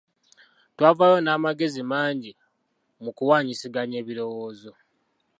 [0.75, 2.31] Twavaayo n'amagezi mangi
[3.03, 4.71] mu kuwaanyisiganya ebirowoozo.